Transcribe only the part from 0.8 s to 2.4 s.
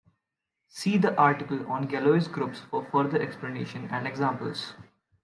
the article on Galois